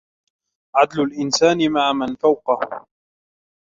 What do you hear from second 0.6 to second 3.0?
عَدْلُ الْإِنْسَانِ مَعَ مَنْ فَوْقَهُ